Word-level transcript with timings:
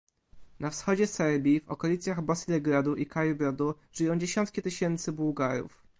Na 0.59 0.69
wschodzie 0.69 1.07
Serbii, 1.07 1.59
w 1.59 1.69
okolicach 1.69 2.21
Bosilegradu 2.21 2.95
i 2.95 3.05
Caribrodu 3.05 3.75
żyją 3.93 4.19
dziesiątki 4.19 4.61
tysięcy 4.61 5.11
Bułgarów 5.11 5.83